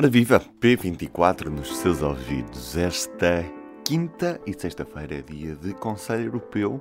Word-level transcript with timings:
Ora 0.00 0.08
viva, 0.08 0.40
P24 0.60 1.46
nos 1.46 1.76
seus 1.78 2.02
ouvidos. 2.02 2.76
Esta 2.76 3.44
quinta 3.84 4.40
e 4.46 4.54
sexta-feira 4.54 5.16
é 5.16 5.22
dia 5.22 5.56
de 5.56 5.74
Conselho 5.74 6.26
Europeu, 6.26 6.80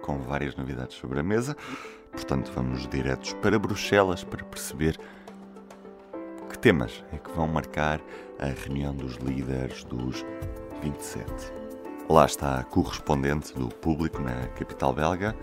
com 0.00 0.20
várias 0.20 0.56
novidades 0.56 0.96
sobre 0.96 1.20
a 1.20 1.22
mesa. 1.22 1.54
Portanto, 2.10 2.50
vamos 2.54 2.88
diretos 2.88 3.34
para 3.42 3.58
Bruxelas 3.58 4.24
para 4.24 4.42
perceber 4.42 4.98
que 6.48 6.58
temas 6.58 7.04
é 7.12 7.18
que 7.18 7.30
vão 7.32 7.46
marcar 7.46 8.00
a 8.38 8.46
reunião 8.46 8.96
dos 8.96 9.16
líderes 9.16 9.84
dos 9.84 10.24
27. 10.80 11.30
Lá 12.08 12.24
está 12.24 12.58
a 12.58 12.64
correspondente 12.64 13.52
do 13.52 13.68
público 13.68 14.18
na 14.22 14.46
capital 14.54 14.94
belga, 14.94 15.36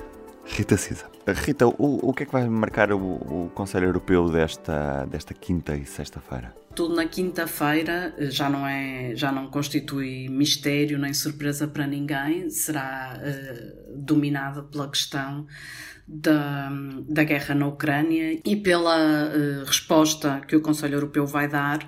Rita 0.50 0.78
Cisa. 0.78 1.06
Rita, 1.28 1.68
o, 1.68 2.10
o 2.10 2.14
que 2.14 2.24
é 2.24 2.26
que 2.26 2.32
vai 2.32 2.48
marcar 2.48 2.92
o, 2.92 2.98
o 2.98 3.52
Conselho 3.54 3.86
Europeu 3.86 4.30
desta, 4.30 5.06
desta 5.06 5.34
quinta 5.34 5.76
e 5.76 5.86
sexta-feira? 5.86 6.56
Tudo 6.74 6.96
na 6.96 7.06
quinta-feira 7.06 8.16
já 8.30 8.50
não 8.50 8.66
é, 8.66 9.14
já 9.16 9.32
não 9.32 9.48
constitui 9.48 10.30
mistério 10.30 10.98
nem 10.98 11.14
surpresa 11.14 11.68
para 11.68 11.86
ninguém. 11.86 12.50
Será 12.50 13.20
uh, 13.20 13.98
dominada 13.98 14.64
pela 14.64 14.90
questão 14.90 15.46
da, 16.08 16.72
da 17.10 17.24
guerra 17.24 17.54
na 17.54 17.68
Ucrânia 17.68 18.40
e 18.46 18.56
pela 18.56 18.96
uh, 18.96 19.66
resposta 19.66 20.42
que 20.48 20.56
o 20.56 20.62
Conselho 20.62 20.96
Europeu 20.96 21.28
vai 21.28 21.48
dar 21.48 21.80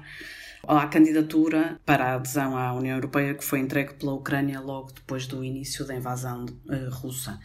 à 0.67 0.85
candidatura 0.87 1.79
para 1.85 2.05
a 2.05 2.15
adesão 2.15 2.57
à 2.57 2.73
União 2.73 2.95
Europeia 2.95 3.33
que 3.33 3.43
foi 3.43 3.59
entregue 3.59 3.93
pela 3.93 4.13
Ucrânia 4.13 4.59
logo 4.59 4.91
depois 4.91 5.25
do 5.25 5.43
início 5.43 5.85
da 5.85 5.95
invasão 5.95 6.45
uh, 6.45 6.89
russa. 6.91 7.39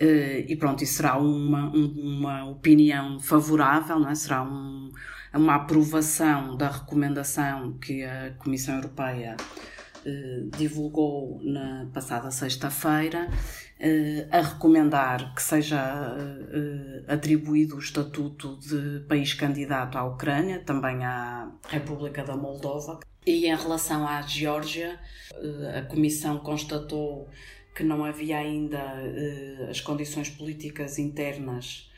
Uh, 0.00 0.46
e 0.46 0.54
pronto, 0.54 0.84
isso 0.84 0.94
será 0.94 1.18
uma, 1.18 1.74
um, 1.74 2.18
uma 2.18 2.44
opinião 2.44 3.18
favorável, 3.18 3.98
não 3.98 4.08
é? 4.08 4.14
será 4.14 4.44
um, 4.44 4.92
uma 5.34 5.56
aprovação 5.56 6.56
da 6.56 6.70
recomendação 6.70 7.72
que 7.78 8.04
a 8.04 8.32
Comissão 8.38 8.76
Europeia 8.76 9.36
uh, 10.06 10.56
divulgou 10.56 11.40
na 11.42 11.88
passada 11.92 12.30
sexta-feira, 12.30 13.28
uh, 13.28 14.28
a 14.30 14.40
recomendar 14.40 15.34
que 15.34 15.42
seja 15.42 16.16
atribuído 17.08 17.74
o 17.74 17.80
estatuto 17.80 18.56
de 18.60 19.00
país 19.08 19.34
candidato 19.34 19.98
à 19.98 20.04
Ucrânia, 20.04 20.60
também 20.60 21.04
à 21.04 21.50
República 21.68 22.22
da 22.22 22.36
Moldova. 22.36 23.00
E 23.26 23.46
em 23.46 23.56
relação 23.56 24.06
à 24.06 24.22
Geórgia, 24.22 24.96
a 25.76 25.82
Comissão 25.82 26.38
constatou 26.38 27.28
que 27.78 27.84
não 27.84 28.04
havia 28.04 28.38
ainda 28.38 28.76
uh, 28.76 29.70
as 29.70 29.80
condições 29.80 30.28
políticas 30.28 30.98
internas 30.98 31.88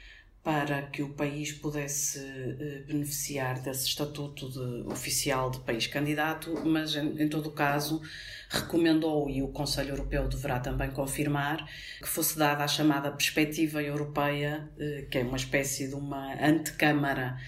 para 0.45 0.83
que 0.83 1.03
o 1.03 1.09
país 1.15 1.53
pudesse 1.53 2.19
uh, 2.19 2.87
beneficiar 2.87 3.63
desse 3.63 3.87
estatuto 3.87 4.51
de 4.51 4.87
oficial 4.93 5.51
de 5.51 5.59
país 5.61 5.87
candidato, 5.87 6.53
mas 6.67 6.95
em, 6.95 7.23
em 7.23 7.29
todo 7.31 7.49
o 7.49 7.53
caso 7.53 8.03
recomendou, 8.51 9.31
e 9.31 9.41
o 9.41 9.49
Conselho 9.49 9.93
Europeu 9.93 10.29
deverá 10.29 10.61
também 10.61 10.91
confirmar, 10.91 11.67
que 11.99 12.09
fosse 12.09 12.37
dada 12.37 12.63
a 12.63 12.69
chamada 12.69 13.11
perspectiva 13.11 13.83
europeia, 13.83 14.69
uh, 14.77 15.09
que 15.09 15.17
é 15.17 15.23
uma 15.23 15.39
espécie 15.39 15.89
de 15.89 15.95
uma 15.95 16.35
antecâmara 16.47 17.39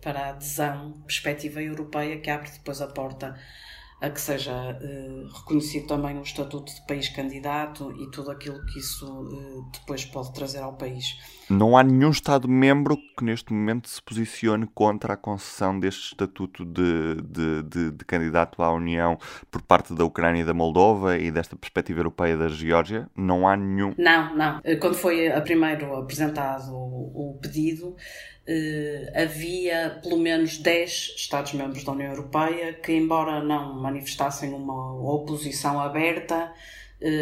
para 0.00 0.20
a 0.20 0.28
adesão, 0.30 0.92
perspectiva 1.06 1.62
europeia, 1.62 2.18
que 2.18 2.30
abre 2.30 2.50
depois 2.52 2.80
a 2.80 2.86
porta 2.86 3.38
a 4.02 4.10
que 4.10 4.20
seja 4.20 4.52
uh, 4.52 5.32
reconhecido 5.32 5.86
também 5.86 6.18
o 6.18 6.22
estatuto 6.22 6.74
de 6.74 6.84
país 6.88 7.08
candidato 7.08 7.92
e 7.92 8.10
tudo 8.10 8.32
aquilo 8.32 8.60
que 8.66 8.80
isso 8.80 9.06
uh, 9.06 9.70
depois 9.72 10.04
pode 10.04 10.34
trazer 10.34 10.58
ao 10.58 10.72
país. 10.72 11.16
Não 11.50 11.76
há 11.76 11.82
nenhum 11.82 12.10
Estado-membro 12.10 12.96
que 13.16 13.24
neste 13.24 13.52
momento 13.52 13.88
se 13.88 14.00
posicione 14.02 14.66
contra 14.74 15.14
a 15.14 15.16
concessão 15.16 15.78
deste 15.78 16.12
estatuto 16.12 16.64
de, 16.64 17.16
de, 17.22 17.62
de, 17.62 17.90
de, 17.90 18.04
candidato 18.04 18.62
à 18.62 18.72
União 18.72 19.18
por 19.50 19.62
parte 19.62 19.94
da 19.94 20.04
Ucrânia 20.04 20.42
e 20.42 20.44
da 20.44 20.54
Moldova 20.54 21.18
e 21.18 21.30
desta 21.30 21.56
perspectiva 21.56 22.00
europeia 22.00 22.36
da 22.36 22.48
Geórgia? 22.48 23.08
Não 23.16 23.46
há 23.46 23.56
nenhum. 23.56 23.94
Não, 23.98 24.36
não. 24.36 24.60
Eh, 24.64 24.76
quando 24.76 24.94
foi 24.94 25.28
a 25.28 25.40
primeiro 25.40 25.94
apresentado 25.96 26.72
o, 26.72 27.38
pedido, 27.40 27.96
eh, 28.46 29.12
havia 29.14 30.00
pelo 30.02 30.18
menos 30.18 30.58
10 30.58 31.14
Estados-membros 31.16 31.84
da 31.84 31.92
União 31.92 32.10
Europeia 32.10 32.72
que, 32.74 32.92
embora 32.92 33.42
não 33.42 33.80
manifestassem 33.80 34.52
uma 34.52 34.94
oposição 34.94 35.80
aberta, 35.80 36.52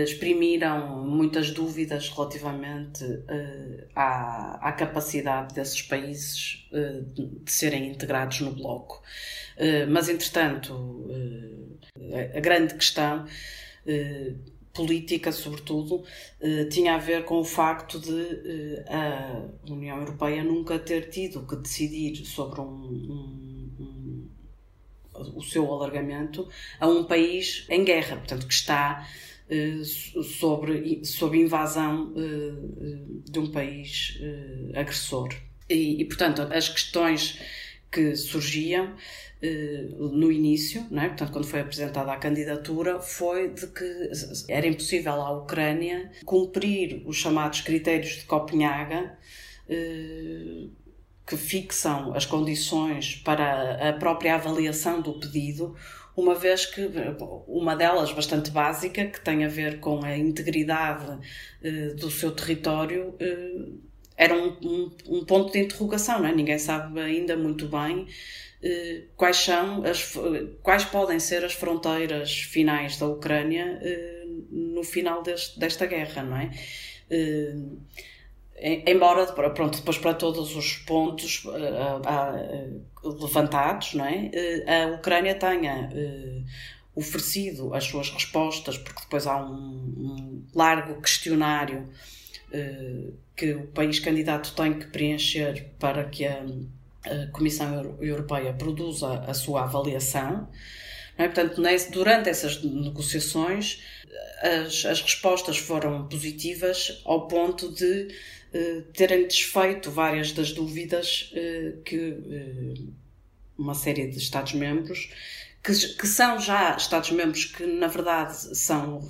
exprimiram 0.02 1.04
muitas 1.04 1.50
dúvidas 1.50 2.08
relativamente 2.10 3.04
eh, 3.28 3.86
à, 3.94 4.68
à, 4.68 4.72
capacidade 4.72 5.54
desses 5.54 5.82
países 5.82 6.68
de 7.14 7.50
serem 7.50 7.88
integrados 7.88 8.40
no 8.40 8.52
bloco. 8.52 9.02
mas, 9.88 10.08
entretanto, 10.08 11.08
a 12.34 12.40
grande 12.40 12.74
questão 12.74 13.26
política, 14.72 15.32
sobretudo, 15.32 16.04
eh, 16.40 16.64
tinha 16.66 16.94
a 16.94 16.98
ver 16.98 17.24
com 17.24 17.38
o 17.38 17.44
facto 17.44 17.98
de 17.98 18.20
eh, 18.44 18.84
a 18.88 19.70
União 19.70 19.98
Europeia 19.98 20.44
nunca 20.44 20.78
ter 20.78 21.10
tido 21.10 21.46
que 21.46 21.56
decidir 21.56 22.24
sobre 22.24 22.60
um, 22.60 22.64
um, 22.64 23.70
um, 23.80 24.28
o 25.36 25.42
seu 25.42 25.70
alargamento 25.72 26.48
a 26.78 26.86
um 26.86 27.04
país 27.04 27.66
em 27.68 27.84
guerra, 27.84 28.16
portanto, 28.16 28.46
que 28.46 28.54
está 28.54 29.06
eh, 29.50 29.82
sobre, 29.84 31.04
sob 31.04 31.38
invasão 31.38 32.12
de 33.24 33.38
um 33.38 33.50
país 33.50 34.18
agressor. 34.74 35.28
E, 35.68 36.02
e, 36.02 36.04
portanto, 36.04 36.42
as 36.42 36.68
questões 36.68 37.38
que 37.90 38.14
surgiam 38.14 38.94
eh, 39.42 39.86
no 39.98 40.30
início, 40.30 40.86
não 40.90 41.02
é? 41.02 41.08
portanto, 41.08 41.32
quando 41.32 41.46
foi 41.46 41.60
apresentada 41.60 42.12
a 42.12 42.16
candidatura, 42.16 43.00
foi 43.00 43.48
de 43.54 43.66
que 43.68 44.10
era 44.48 44.66
impossível 44.66 45.14
à 45.14 45.30
Ucrânia 45.30 46.10
cumprir 46.26 47.02
os 47.06 47.16
chamados 47.16 47.62
critérios 47.62 48.16
de 48.16 48.24
Copenhaga, 48.24 49.18
eh, 49.66 50.66
que 51.26 51.36
fixam 51.36 52.12
as 52.14 52.26
condições 52.26 53.14
para 53.24 53.88
a 53.88 53.92
própria 53.94 54.34
avaliação 54.34 55.00
do 55.00 55.14
pedido, 55.14 55.74
uma 56.16 56.34
vez 56.34 56.66
que 56.66 56.88
uma 57.46 57.74
delas 57.76 58.12
bastante 58.12 58.50
básica, 58.50 59.06
que 59.06 59.20
tem 59.20 59.44
a 59.44 59.48
ver 59.48 59.80
com 59.80 60.04
a 60.04 60.16
integridade 60.16 61.18
eh, 61.62 61.94
do 61.94 62.10
seu 62.10 62.32
território, 62.32 63.14
era 64.16 64.34
um, 64.34 64.56
um, 64.62 64.90
um 65.08 65.24
ponto 65.24 65.52
de 65.52 65.60
interrogação, 65.60 66.20
não 66.20 66.28
é? 66.28 66.34
Ninguém 66.34 66.58
sabe 66.58 67.00
ainda 67.00 67.36
muito 67.36 67.66
bem 67.68 68.06
eh, 68.62 69.04
quais 69.16 69.38
são 69.38 69.82
as, 69.84 70.14
quais 70.62 70.84
podem 70.84 71.18
ser 71.18 71.42
as 71.44 71.54
fronteiras 71.54 72.30
finais 72.42 72.98
da 72.98 73.06
Ucrânia 73.06 73.78
eh, 73.80 74.26
no 74.50 74.84
final 74.84 75.22
deste, 75.22 75.58
desta 75.58 75.86
guerra, 75.86 76.22
não 76.22 76.36
é? 76.36 76.50
Eh, 78.60 78.90
embora, 78.90 79.26
pronto, 79.26 79.78
depois 79.78 79.98
para 79.98 80.14
todos 80.14 80.54
os 80.54 80.74
pontos 80.76 81.44
levantados, 83.02 83.94
não 83.94 84.04
é? 84.04 84.30
A 84.66 84.94
Ucrânia 84.94 85.34
tenha 85.34 85.90
oferecido 86.94 87.74
as 87.74 87.84
suas 87.84 88.10
respostas, 88.10 88.76
porque 88.76 89.00
depois 89.00 89.26
há 89.26 89.42
um, 89.42 89.54
um 89.54 90.44
largo 90.54 91.00
questionário 91.00 91.88
que 93.34 93.54
o 93.54 93.66
país 93.68 93.98
candidato 93.98 94.54
tem 94.54 94.74
que 94.74 94.86
preencher 94.86 95.70
para 95.78 96.04
que 96.04 96.26
a 96.26 96.44
a 97.04 97.30
Comissão 97.32 97.96
Europeia 98.00 98.52
produza 98.52 99.20
a 99.26 99.34
sua 99.34 99.62
avaliação. 99.62 100.48
É? 101.16 101.26
Portanto, 101.28 101.62
durante 101.90 102.28
essas 102.28 102.62
negociações, 102.62 103.82
as, 104.42 104.84
as, 104.84 105.02
respostas 105.02 105.58
foram 105.58 106.06
positivas 106.08 107.00
ao 107.04 107.26
ponto 107.28 107.72
de 107.72 108.08
uh, 108.08 108.14
terem 108.94 109.26
desfeito 109.26 109.90
várias 109.90 110.32
das 110.32 110.52
dúvidas 110.52 111.32
uh, 111.32 111.80
que 111.82 111.96
uh, 111.96 112.92
uma 113.56 113.74
série 113.74 114.08
de 114.08 114.18
Estados-membros, 114.18 115.10
que, 115.62 115.72
que, 115.72 116.06
são 116.06 116.40
já 116.40 116.74
Estados-membros 116.76 117.44
que, 117.44 117.64
na 117.66 117.86
verdade, 117.86 118.56
são, 118.56 119.06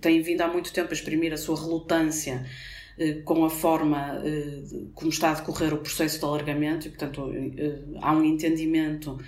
têm 0.00 0.22
vindo 0.22 0.40
há 0.40 0.48
muito 0.48 0.72
tempo 0.72 0.90
a 0.90 0.94
exprimir 0.94 1.32
a 1.32 1.36
sua 1.36 1.60
relutância 1.60 2.46
com 3.24 3.44
a 3.44 3.50
forma 3.50 4.22
como 4.94 5.10
está 5.10 5.30
a 5.30 5.34
decorrer 5.34 5.74
o 5.74 5.78
processo 5.78 6.18
de 6.18 6.24
alargamento 6.24 6.86
e, 6.86 6.90
portanto, 6.90 7.30
há 8.00 8.12
um 8.12 8.24
entendimento 8.24 9.18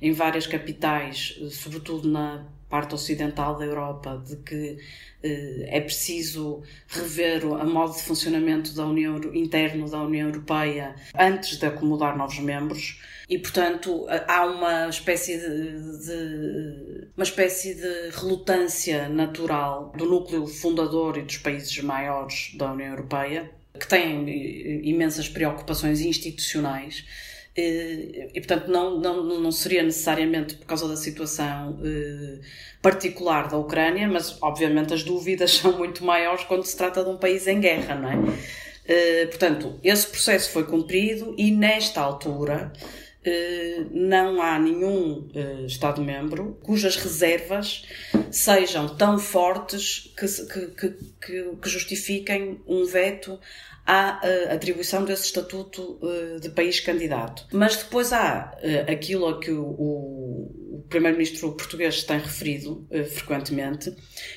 em 0.00 0.12
várias 0.12 0.46
capitais, 0.46 1.38
sobretudo 1.50 2.08
na 2.08 2.46
parte 2.72 2.94
ocidental 2.94 3.58
da 3.58 3.66
Europa, 3.66 4.22
de 4.26 4.36
que 4.36 4.78
é 5.22 5.78
preciso 5.78 6.62
rever 6.88 7.44
a 7.44 7.66
modo 7.66 7.94
de 7.94 8.02
funcionamento 8.02 8.74
da 8.74 8.86
União 8.86 9.20
interno 9.34 9.88
da 9.88 10.02
União 10.02 10.28
Europeia 10.28 10.96
antes 11.14 11.58
de 11.58 11.66
acomodar 11.66 12.16
novos 12.16 12.38
membros. 12.38 12.98
E 13.28 13.38
portanto 13.38 14.06
há 14.26 14.46
uma 14.46 14.88
espécie 14.88 15.38
de, 15.38 16.06
de, 16.06 17.08
uma 17.14 17.24
espécie 17.24 17.74
de 17.74 18.10
relutância 18.16 19.06
natural 19.10 19.92
do 19.94 20.06
núcleo 20.06 20.46
fundador 20.46 21.18
e 21.18 21.22
dos 21.22 21.36
países 21.36 21.78
maiores 21.82 22.54
da 22.56 22.72
União 22.72 22.88
Europeia 22.88 23.50
que 23.78 23.86
têm 23.86 24.88
imensas 24.88 25.28
preocupações 25.28 26.00
institucionais 26.00 27.04
e, 27.54 28.30
portanto, 28.34 28.68
não, 28.68 28.98
não, 28.98 29.40
não 29.40 29.52
seria 29.52 29.82
necessariamente 29.82 30.56
por 30.56 30.66
causa 30.66 30.88
da 30.88 30.96
situação 30.96 31.78
eh, 31.84 32.38
particular 32.80 33.48
da 33.48 33.58
Ucrânia, 33.58 34.08
mas 34.08 34.38
obviamente 34.40 34.94
as 34.94 35.02
dúvidas 35.02 35.52
são 35.60 35.76
muito 35.76 36.04
maiores 36.04 36.44
quando 36.44 36.64
se 36.64 36.76
trata 36.76 37.04
de 37.04 37.10
um 37.10 37.16
país 37.18 37.46
em 37.46 37.60
guerra, 37.60 37.94
não 37.94 38.10
é? 38.10 38.18
Eh, 38.86 39.26
portanto, 39.26 39.78
esse 39.84 40.06
processo 40.06 40.50
foi 40.50 40.64
cumprido 40.64 41.34
e 41.38 41.50
nesta 41.50 42.00
altura 42.00 42.72
eh, 42.72 43.11
não 43.90 44.42
há 44.42 44.58
nenhum 44.58 45.28
Estado-membro 45.66 46.58
cujas 46.62 46.96
reservas 46.96 47.84
sejam 48.30 48.96
tão 48.96 49.18
fortes 49.18 50.12
que, 50.16 50.26
que, 50.46 50.90
que, 51.20 51.56
que 51.60 51.68
justifiquem 51.68 52.60
um 52.66 52.84
veto 52.84 53.38
à 53.86 54.20
uh, 54.24 54.54
atribuição 54.54 55.04
desse 55.04 55.26
estatuto 55.26 56.00
de 56.40 56.50
país 56.50 56.80
candidato. 56.80 57.46
Mas 57.52 57.76
depois 57.76 58.12
há 58.12 58.56
aquilo 58.90 59.26
a 59.26 59.40
que 59.40 59.50
o, 59.50 59.64
o 59.64 60.84
primeiro-ministro 60.88 61.52
português 61.52 62.02
tem 62.04 62.18
referido 62.18 62.86
frequentemente, 63.10 63.94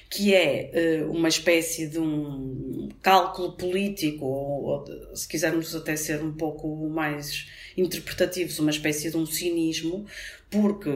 que 0.09 0.33
é 0.33 1.03
uma 1.09 1.29
espécie 1.29 1.87
de 1.87 1.99
um 1.99 2.84
cálculo 3.05 3.51
político, 3.51 4.25
ou, 4.25 4.63
ou, 4.63 5.15
se 5.15 5.27
quisermos 5.27 5.75
até 5.75 5.95
ser 5.95 6.23
um 6.23 6.33
pouco 6.33 6.67
mais 6.89 7.45
interpretativos, 7.77 8.57
uma 8.57 8.71
espécie 8.71 9.11
de 9.11 9.17
um 9.17 9.27
cinismo, 9.27 10.07
porque 10.49 10.89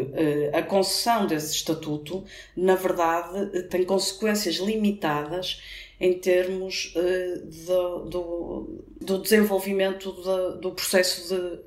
a 0.52 0.64
concessão 0.64 1.28
desse 1.28 1.54
estatuto, 1.54 2.26
na 2.58 2.74
verdade, 2.74 3.62
tem 3.70 3.84
consequências 3.84 4.56
limitadas 4.56 5.62
em 6.00 6.18
termos 6.18 6.96
uh, 6.96 7.46
do, 7.68 8.00
do, 8.06 8.86
do, 9.02 9.22
desenvolvimento 9.22 10.12
de, 10.14 10.62
do 10.62 10.72
processo 10.72 11.36
de 11.36 11.60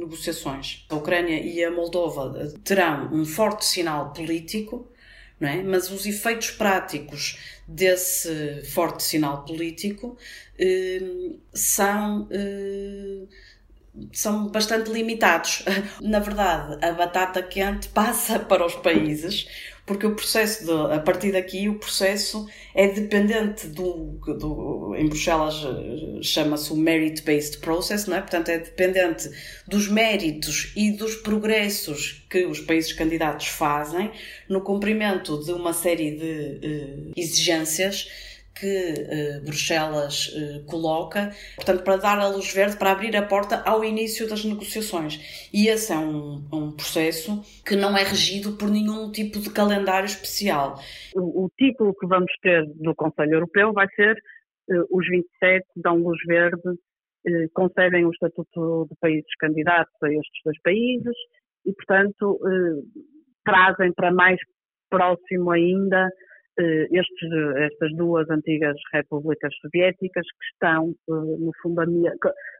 negociações. 0.00 0.86
A 0.88 0.96
Ucrânia 0.96 1.40
e 1.40 1.62
a 1.62 1.70
Moldova 1.70 2.36
eh, 2.40 2.58
terão 2.64 3.10
um 3.12 3.24
forte 3.24 3.64
sinal 3.64 4.12
político, 4.12 4.88
é? 5.40 5.62
mas 5.62 5.90
os 5.90 6.04
efeitos 6.06 6.50
práticos 6.50 7.38
desse 7.66 8.62
forte 8.72 9.02
sinal 9.02 9.44
político 9.44 10.16
uh, 10.58 11.40
são 11.52 12.28
são 14.12 14.48
bastante 14.48 14.90
limitados. 14.90 15.64
Na 16.00 16.20
verdade, 16.20 16.84
a 16.84 16.92
batata 16.92 17.42
quente 17.42 17.88
passa 17.88 18.38
para 18.40 18.64
os 18.64 18.74
países 18.76 19.46
porque 19.88 20.06
o 20.06 20.14
processo, 20.14 20.66
de, 20.66 20.94
a 20.94 21.00
partir 21.00 21.32
daqui, 21.32 21.66
o 21.66 21.78
processo 21.78 22.46
é 22.74 22.86
dependente 22.86 23.66
do, 23.68 24.20
do 24.38 24.94
em 24.94 25.08
Bruxelas 25.08 25.64
eh, 25.64 26.22
chama-se 26.22 26.70
o 26.72 26.76
merit-based 26.76 27.58
process, 27.58 28.06
não 28.06 28.18
é? 28.18 28.20
Portanto, 28.20 28.50
é 28.50 28.58
dependente 28.58 29.30
dos 29.66 29.88
méritos 29.88 30.72
e 30.76 30.92
dos 30.92 31.16
progressos 31.16 32.24
que 32.28 32.44
os 32.44 32.60
países 32.60 32.92
candidatos 32.92 33.46
fazem 33.46 34.12
no 34.46 34.60
cumprimento 34.60 35.42
de 35.42 35.52
uma 35.52 35.72
série 35.72 36.10
de 36.10 36.66
uh, 36.66 37.12
exigências 37.16 38.08
que 38.58 38.92
uh, 38.92 39.44
Bruxelas 39.44 40.28
uh, 40.28 40.64
coloca, 40.66 41.30
portanto, 41.56 41.82
para 41.84 41.96
dar 41.96 42.18
a 42.18 42.28
luz 42.28 42.52
verde, 42.52 42.76
para 42.76 42.92
abrir 42.92 43.16
a 43.16 43.22
porta 43.22 43.62
ao 43.64 43.84
início 43.84 44.28
das 44.28 44.44
negociações. 44.44 45.48
E 45.52 45.68
esse 45.68 45.92
é 45.92 45.96
um, 45.96 46.44
um 46.52 46.72
processo 46.72 47.42
que 47.64 47.76
não 47.76 47.96
é 47.96 48.02
regido 48.02 48.56
por 48.56 48.70
nenhum 48.70 49.10
tipo 49.10 49.38
de 49.38 49.50
calendário 49.50 50.06
especial. 50.06 50.78
O, 51.14 51.44
o 51.44 51.50
título 51.56 51.94
que 51.94 52.06
vamos 52.06 52.32
ter 52.42 52.66
do 52.74 52.94
Conselho 52.94 53.34
Europeu 53.34 53.72
vai 53.72 53.86
ser 53.94 54.16
uh, 54.70 54.96
os 54.98 55.08
27 55.08 55.66
dão 55.76 55.96
luz 55.96 56.18
verde, 56.26 56.60
concedem 57.52 58.06
o 58.06 58.10
estatuto 58.10 58.86
de 58.88 58.96
países 59.00 59.34
candidatos 59.38 59.92
a 60.02 60.08
estes 60.08 60.40
dois 60.42 60.58
países 60.62 61.14
e, 61.66 61.74
portanto, 61.74 62.40
trazem 63.44 63.92
para 63.92 64.10
mais 64.10 64.38
próximo 64.88 65.50
ainda 65.50 66.08
estes, 66.60 67.30
estas 67.56 67.94
duas 67.94 68.28
antigas 68.30 68.76
repúblicas 68.92 69.54
soviéticas 69.60 70.26
que 70.26 70.44
estão, 70.52 70.90
eh, 70.90 71.36
no 71.38 71.52
fundo, 71.62 71.82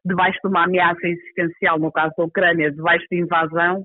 debaixo 0.04 0.38
de 0.42 0.48
uma 0.48 0.64
ameaça 0.64 1.06
existencial, 1.06 1.78
no 1.78 1.92
caso 1.92 2.12
da 2.16 2.24
Ucrânia, 2.24 2.70
debaixo 2.70 3.06
de 3.10 3.18
invasão 3.18 3.84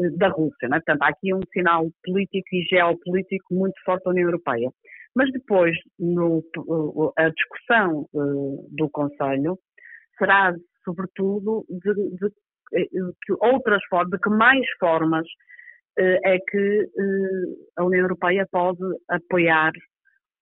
eh, 0.00 0.10
da 0.16 0.28
Rússia. 0.28 0.68
Né? 0.68 0.76
Portanto, 0.78 1.02
há 1.02 1.08
aqui 1.08 1.34
um 1.34 1.40
sinal 1.52 1.86
político 2.04 2.48
e 2.52 2.62
geopolítico 2.64 3.54
muito 3.54 3.74
forte 3.84 4.04
da 4.04 4.10
União 4.10 4.28
Europeia. 4.28 4.70
Mas 5.14 5.30
depois, 5.30 5.76
no, 5.98 6.42
a 7.18 7.28
discussão 7.28 8.06
do 8.70 8.88
Conselho 8.90 9.58
será, 10.18 10.54
sobretudo, 10.84 11.66
de, 11.68 11.94
de, 12.16 12.28
de 12.88 13.36
outras 13.40 13.84
formas, 13.90 14.10
de 14.10 14.18
que 14.18 14.30
mais 14.30 14.64
formas 14.80 15.26
eh, 15.26 15.32
é 15.98 16.38
que 16.38 16.90
eh, 16.98 17.70
a 17.76 17.84
União 17.84 18.02
Europeia 18.02 18.46
pode 18.50 18.82
apoiar 19.08 19.72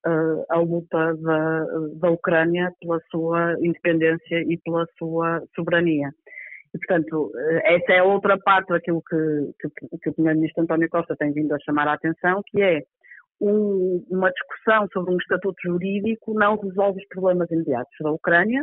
eh, 0.07 0.45
a 0.49 0.59
luta 0.59 1.15
da, 1.17 1.65
da 2.01 2.11
Ucrânia 2.11 2.73
pela 2.81 3.01
sua 3.11 3.55
independência 3.61 4.43
e 4.43 4.59
pela 4.65 4.87
sua 4.99 5.43
soberania. 5.55 6.11
E, 6.75 6.79
portanto, 6.79 7.33
essa 7.65 7.93
é 7.93 8.03
outra 8.03 8.39
parte 8.39 8.69
daquilo 8.69 9.03
que, 9.03 9.17
que, 9.61 9.99
que 9.99 10.11
o 10.11 10.15
Primeiro-Ministro 10.15 10.63
António 10.63 10.89
Costa 10.89 11.17
tem 11.17 11.33
vindo 11.33 11.53
a 11.53 11.59
chamar 11.59 11.89
a 11.89 11.95
atenção, 11.95 12.43
que 12.47 12.63
é 12.63 12.81
um, 13.41 14.05
uma 14.11 14.31
discussão 14.31 14.87
sobre 14.93 15.15
um 15.15 15.17
estatuto 15.17 15.57
jurídico 15.65 16.35
não 16.35 16.57
resolve 16.57 17.01
os 17.01 17.09
problemas 17.09 17.51
imediatos 17.51 17.97
da 18.01 18.13
Ucrânia, 18.13 18.63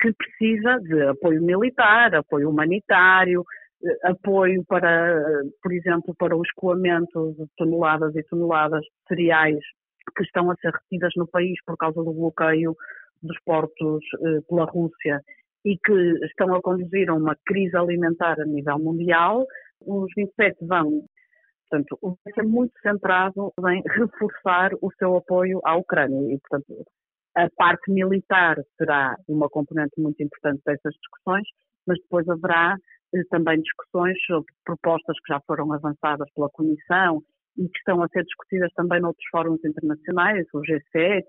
que 0.00 0.12
precisa 0.12 0.78
de 0.80 1.02
apoio 1.08 1.42
militar, 1.42 2.14
apoio 2.14 2.48
humanitário, 2.48 3.44
apoio 4.04 4.64
para, 4.66 5.22
por 5.62 5.72
exemplo, 5.72 6.14
para 6.18 6.36
o 6.36 6.42
escoamento 6.42 7.34
de 7.38 7.46
toneladas 7.56 8.14
e 8.16 8.22
toneladas 8.24 8.82
de 8.82 9.08
cereais 9.08 9.60
que 10.16 10.24
estão 10.24 10.50
a 10.50 10.56
ser 10.56 10.72
retidas 10.72 11.12
no 11.16 11.28
país 11.28 11.58
por 11.64 11.76
causa 11.76 12.02
do 12.02 12.12
bloqueio 12.12 12.74
dos 13.22 13.38
portos 13.44 14.04
eh, 14.24 14.40
pela 14.48 14.64
Rússia 14.64 15.20
e 15.64 15.76
que 15.76 15.92
estão 16.24 16.54
a 16.54 16.62
conduzir 16.62 17.10
a 17.10 17.14
uma 17.14 17.36
crise 17.46 17.76
alimentar 17.76 18.40
a 18.40 18.44
nível 18.44 18.78
mundial, 18.78 19.46
os 19.80 20.10
27 20.16 20.64
vão, 20.66 21.04
portanto, 21.68 21.98
vai 22.24 22.34
ser 22.34 22.42
muito 22.42 22.72
centrado 22.80 23.52
em 23.70 23.82
reforçar 23.86 24.70
o 24.80 24.90
seu 24.98 25.16
apoio 25.16 25.60
à 25.64 25.76
Ucrânia 25.76 26.32
e, 26.32 26.38
portanto, 26.38 26.84
a 27.36 27.48
parte 27.56 27.90
militar 27.92 28.56
será 28.76 29.16
uma 29.28 29.48
componente 29.48 30.00
muito 30.00 30.22
importante 30.22 30.62
dessas 30.64 30.94
discussões, 30.94 31.46
mas 31.86 31.98
depois 32.00 32.28
haverá 32.28 32.74
eh, 32.74 32.78
também 33.30 33.60
discussões 33.60 34.16
sobre 34.26 34.52
propostas 34.64 35.16
que 35.20 35.32
já 35.32 35.40
foram 35.46 35.72
avançadas 35.72 36.28
pela 36.34 36.50
Comissão 36.50 37.22
e 37.56 37.68
que 37.68 37.78
estão 37.78 38.02
a 38.02 38.08
ser 38.08 38.22
discutidas 38.24 38.72
também 38.74 39.00
noutros 39.00 39.26
fóruns 39.30 39.64
internacionais, 39.64 40.46
o 40.54 40.60
G7, 40.60 41.24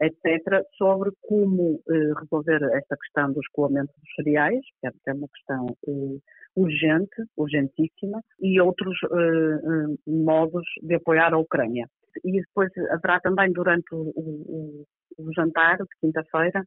etc., 0.00 0.62
sobre 0.76 1.10
como 1.22 1.80
eh, 1.90 2.12
resolver 2.20 2.62
esta 2.74 2.96
questão 2.96 3.32
do 3.32 3.40
escoamento 3.40 3.92
dos 3.98 4.14
cereais, 4.14 4.60
que 4.80 5.10
é 5.10 5.12
uma 5.12 5.28
questão 5.28 5.66
eh, 5.88 6.18
urgente, 6.56 7.22
urgentíssima, 7.36 8.20
e 8.40 8.60
outros 8.60 8.96
eh, 9.04 9.16
eh, 9.16 10.10
modos 10.10 10.64
de 10.82 10.94
apoiar 10.94 11.32
a 11.34 11.38
Ucrânia. 11.38 11.86
E 12.24 12.40
depois 12.40 12.70
haverá 12.90 13.20
também 13.20 13.52
durante 13.52 13.94
o, 13.94 14.12
o, 14.16 14.86
o 15.18 15.32
jantar 15.34 15.76
de 15.76 15.84
quinta-feira 16.00 16.64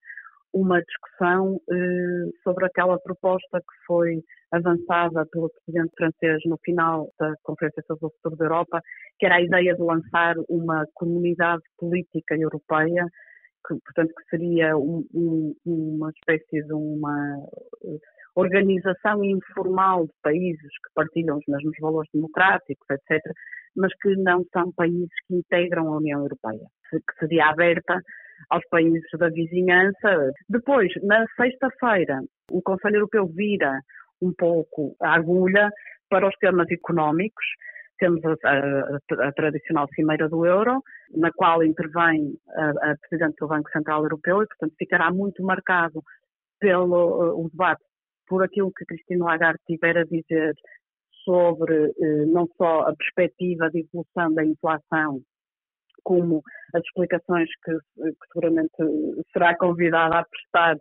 uma 0.54 0.82
discussão 0.82 1.60
eh, 1.72 2.30
sobre 2.44 2.66
aquela 2.66 3.00
proposta 3.00 3.60
que 3.60 3.86
foi 3.86 4.24
avançada 4.52 5.26
pelo 5.28 5.50
presidente 5.50 5.94
francês 5.96 6.42
no 6.46 6.58
final 6.64 7.12
da 7.20 7.34
Conferência 7.44 7.84
sobre 7.88 8.08
o 8.08 8.10
Futuro 8.10 8.36
da 8.36 8.46
Europa, 8.46 8.82
que 9.20 9.26
era 9.26 9.36
a 9.36 9.42
ideia 9.42 9.76
de 9.76 9.82
lançar 9.82 10.36
uma 10.48 10.86
comunidade 10.96 11.62
política 11.78 12.36
europeia, 12.36 13.06
que, 13.68 13.76
portanto, 13.76 14.14
que 14.16 14.30
seria 14.30 14.76
um, 14.76 15.06
um, 15.14 15.56
uma 15.66 16.10
espécie 16.10 16.66
de 16.66 16.74
uma 16.74 17.38
organização 18.40 19.24
informal 19.24 20.06
de 20.06 20.14
países 20.22 20.62
que 20.62 20.94
partilham 20.94 21.38
os 21.38 21.44
mesmos 21.48 21.76
valores 21.80 22.10
democráticos, 22.14 22.86
etc., 22.90 23.22
mas 23.76 23.94
que 24.02 24.16
não 24.16 24.44
são 24.52 24.72
países 24.74 25.10
que 25.28 25.36
integram 25.36 25.94
a 25.94 25.98
União 25.98 26.22
Europeia, 26.22 26.66
que 26.92 27.20
seria 27.20 27.48
aberta 27.48 28.02
aos 28.50 28.64
países 28.70 29.04
da 29.18 29.30
vizinhança. 29.30 30.32
Depois, 30.48 30.92
na 31.04 31.26
sexta-feira, 31.36 32.20
o 32.52 32.62
Conselho 32.62 32.98
Europeu 32.98 33.28
vira 33.28 33.80
um 34.22 34.34
pouco 34.34 34.96
a 35.02 35.16
agulha 35.16 35.70
para 36.10 36.28
os 36.28 36.36
temas 36.38 36.70
económicos. 36.72 37.46
Temos 38.00 38.22
a, 38.26 38.36
a, 38.44 39.28
a 39.28 39.32
tradicional 39.34 39.88
Cimeira 39.94 40.30
do 40.30 40.46
Euro, 40.46 40.82
na 41.16 41.32
qual 41.32 41.64
intervém 41.64 42.34
a, 42.56 42.92
a 42.92 42.96
Presidente 42.98 43.36
do 43.40 43.48
Banco 43.48 43.70
Central 43.72 44.04
Europeu 44.04 44.42
e, 44.42 44.48
portanto, 44.48 44.74
ficará 44.78 45.12
muito 45.12 45.44
marcado 45.44 46.02
pelo 46.60 47.42
o 47.42 47.50
debate 47.50 47.84
por 48.30 48.44
aquilo 48.44 48.72
que 48.72 48.86
Cristina 48.86 49.26
Lagarde 49.26 49.60
tiver 49.68 49.98
a 49.98 50.06
dizer 50.06 50.54
sobre 51.26 51.92
eh, 52.02 52.26
não 52.28 52.48
só 52.58 52.82
a 52.82 52.96
perspectiva 52.96 53.70
de 53.70 53.80
evolução 53.80 54.34
da 54.34 54.46
inflação, 54.46 55.22
como 56.04 56.42
as 56.74 56.82
explicações 56.84 57.50
que, 57.64 57.74
que 57.74 58.28
seguramente 58.32 58.72
será 59.34 59.58
convidada 59.58 60.20
a 60.20 60.26
prestar 60.26 60.78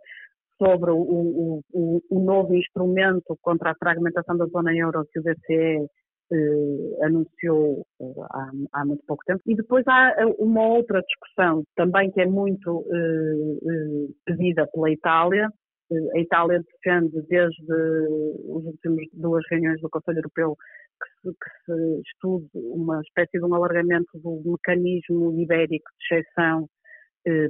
sobre 0.57 0.91
o, 0.91 1.61
o, 1.73 2.01
o, 2.09 2.19
novo 2.19 2.53
instrumento 2.53 3.37
contra 3.41 3.71
a 3.71 3.75
fragmentação 3.75 4.37
da 4.37 4.45
zona 4.47 4.75
euro 4.75 5.05
que 5.11 5.19
o 5.19 5.23
BCE 5.23 5.87
eh, 6.31 7.05
anunciou 7.05 7.87
eh, 8.01 8.05
há, 8.31 8.51
há, 8.73 8.85
muito 8.85 9.03
pouco 9.07 9.23
tempo. 9.25 9.41
E 9.47 9.55
depois 9.55 9.83
há 9.87 10.13
eh, 10.17 10.25
uma 10.37 10.67
outra 10.67 11.01
discussão 11.01 11.63
também 11.75 12.11
que 12.11 12.21
é 12.21 12.25
muito 12.27 12.85
eh 12.93 14.07
pedida 14.25 14.67
pela 14.67 14.91
Itália. 14.91 15.49
Eh, 15.91 16.17
a 16.17 16.19
Itália 16.19 16.61
defende 16.61 17.21
desde 17.27 17.73
as 17.73 18.63
últimas 18.65 19.05
duas 19.13 19.43
reuniões 19.49 19.81
do 19.81 19.89
Conselho 19.89 20.19
Europeu 20.19 20.55
que 21.01 21.29
se, 21.29 21.33
que 21.33 21.49
se 21.65 22.01
estude 22.09 22.49
uma 22.53 23.01
espécie 23.01 23.39
de 23.39 23.45
um 23.45 23.55
alargamento 23.55 24.19
do 24.19 24.41
mecanismo 24.45 25.39
ibérico 25.39 25.89
de 25.97 26.15
exceção 26.15 26.69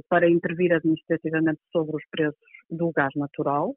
para 0.08 0.28
intervir 0.28 0.72
administrativamente 0.72 1.60
sobre 1.72 1.96
os 1.96 2.02
preços 2.10 2.36
do 2.68 2.90
gás 2.92 3.12
natural. 3.16 3.74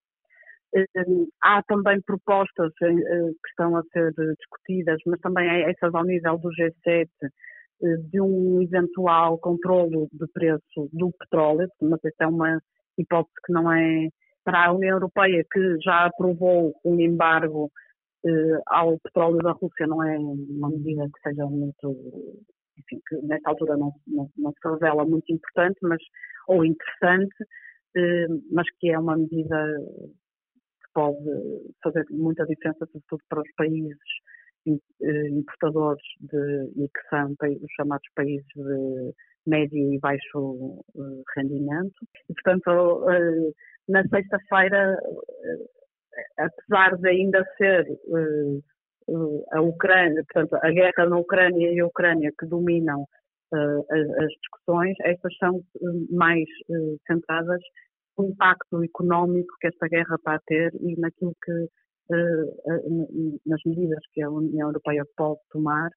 Há 1.42 1.62
também 1.64 2.02
propostas 2.02 2.72
eh, 2.82 2.94
que 2.94 3.50
estão 3.50 3.78
a 3.78 3.84
ser 3.94 4.12
discutidas, 4.12 5.00
mas 5.06 5.20
também 5.22 5.48
essas 5.70 5.94
ao 5.94 6.04
nível 6.04 6.38
do 6.40 6.50
G7, 6.50 7.08
eh, 7.84 7.98
de 8.10 8.20
um 8.20 8.62
eventual 8.62 9.38
controle 9.38 10.08
de 10.12 10.28
preço 10.34 10.90
do 10.92 11.12
petróleo, 11.20 11.70
mas 11.80 12.00
essa 12.04 12.24
é 12.24 12.28
uma 12.28 12.60
hipótese 12.98 13.36
que 13.46 13.54
não 13.54 13.72
é 13.72 14.10
para 14.44 14.66
a 14.66 14.74
União 14.74 14.96
Europeia, 14.98 15.44
que 15.52 15.78
já 15.84 16.06
aprovou 16.06 16.74
um 16.86 17.00
embargo 17.00 17.72
eh, 18.26 18.62
ao 18.68 19.00
petróleo 19.00 19.38
da 19.38 19.52
Rússia, 19.52 19.88
não 19.88 20.04
é 20.04 20.18
uma 20.18 20.70
medida 20.70 21.06
que 21.06 21.30
seja 21.30 21.46
muito, 21.46 21.92
enfim, 22.78 23.02
que 23.08 23.16
nesta 23.28 23.50
altura 23.50 23.78
não, 23.78 23.94
não, 24.08 24.30
não 24.38 24.52
se 24.52 24.70
revela 24.70 25.06
muito 25.06 25.32
importante, 25.32 25.78
mas 25.82 26.02
ou 26.48 26.66
interessante, 26.66 27.36
mas 28.52 28.66
que 28.80 28.90
é 28.90 28.98
uma 28.98 29.16
medida 29.16 29.78
pode 30.94 31.18
fazer 31.84 32.06
muita 32.12 32.46
diferença, 32.46 32.86
sobretudo 32.86 33.22
para 33.30 33.42
os 33.42 33.52
países 33.56 33.98
eh, 34.68 35.28
importadores 35.30 36.04
de, 36.22 36.72
e 36.78 36.88
que 36.88 37.10
são 37.10 37.32
os 37.32 37.72
chamados 37.76 38.08
países 38.16 38.46
de 38.56 39.14
médio 39.46 39.94
e 39.94 40.00
baixo 40.00 40.84
eh, 40.96 41.24
rendimento. 41.36 41.96
E, 42.30 42.34
portanto, 42.34 43.10
eh, 43.10 43.52
na 43.88 44.04
sexta-feira, 44.08 44.98
apesar 46.38 46.98
de 46.98 47.10
ainda 47.10 47.44
ser 47.58 47.86
a 49.52 49.62
Ucrânia, 49.62 50.24
portanto, 50.32 50.56
a 50.64 50.72
guerra 50.72 51.10
na 51.10 51.18
Ucrânia 51.18 51.72
e 51.72 51.80
a 51.80 51.86
Ucrânia 51.86 52.32
que 52.40 52.46
dominam 52.46 53.06
as 53.52 54.30
discussões, 54.42 54.96
estas 55.02 55.36
são 55.38 55.62
mais 56.10 56.46
centradas 57.06 57.62
o 58.18 58.26
impacto 58.26 58.84
económico 58.84 59.56
que 59.60 59.68
esta 59.68 59.88
guerra 59.88 60.16
está 60.16 60.36
a 60.36 60.40
ter 60.46 60.72
e 60.82 61.00
naquilo 61.00 61.36
que, 61.44 61.68
nas 63.46 63.60
medidas 63.66 64.00
que 64.12 64.22
a 64.22 64.30
União 64.30 64.70
Europeia 64.70 65.04
pode 65.18 65.40
tomar 65.52 65.90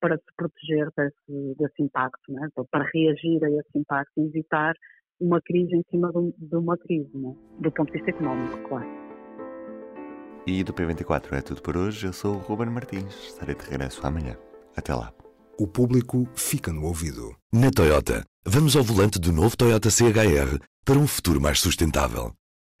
para 0.00 0.16
se 0.16 0.24
proteger 0.36 0.88
desse, 0.96 1.54
desse 1.56 1.82
impacto, 1.82 2.32
né? 2.32 2.48
para 2.70 2.84
reagir 2.92 3.42
a 3.44 3.50
esse 3.50 3.78
impacto 3.78 4.12
e 4.18 4.26
evitar 4.26 4.74
uma 5.20 5.40
crise 5.40 5.74
em 5.76 5.82
cima 5.90 6.12
de, 6.12 6.34
de 6.38 6.56
uma 6.56 6.76
crise, 6.76 7.10
né? 7.14 7.34
do 7.60 7.70
ponto 7.72 7.92
de 7.92 7.98
vista 7.98 8.10
económico, 8.10 8.68
claro. 8.68 8.86
E 10.46 10.62
do 10.62 10.74
P24 10.74 11.32
é 11.32 11.40
tudo 11.40 11.62
por 11.62 11.76
hoje. 11.76 12.06
Eu 12.06 12.12
sou 12.12 12.34
o 12.34 12.38
Ruben 12.38 12.68
Martins. 12.68 13.14
Estarei 13.28 13.54
de 13.54 13.64
regresso 13.64 14.06
amanhã. 14.06 14.36
Até 14.76 14.94
lá. 14.94 15.12
O 15.58 15.66
público 15.66 16.28
fica 16.34 16.70
no 16.72 16.84
ouvido. 16.84 17.34
Na 17.52 17.70
Toyota, 17.70 18.24
vamos 18.44 18.76
ao 18.76 18.82
volante 18.82 19.18
do 19.18 19.32
novo 19.32 19.56
Toyota 19.56 19.88
CHR 19.88 20.58
para 20.84 20.98
um 20.98 21.06
futuro 21.06 21.40
mais 21.40 21.60
sustentável. 21.60 22.32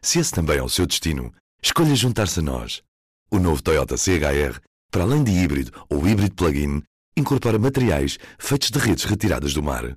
Se 0.02 0.18
esse 0.18 0.32
também 0.32 0.58
é 0.58 0.62
o 0.62 0.68
seu 0.68 0.86
destino, 0.86 1.32
escolha 1.62 1.94
juntar-se 1.94 2.40
a 2.40 2.42
nós. 2.42 2.82
O 3.30 3.38
novo 3.38 3.62
Toyota 3.62 3.96
CHR, 3.96 4.60
para 4.90 5.04
além 5.04 5.24
de 5.24 5.32
híbrido 5.32 5.72
ou 5.88 6.06
híbrido 6.06 6.34
plug-in, 6.34 6.82
incorpora 7.16 7.58
materiais 7.58 8.18
feitos 8.38 8.70
de 8.70 8.78
redes 8.78 9.04
retiradas 9.04 9.54
do 9.54 9.62
mar. 9.62 9.96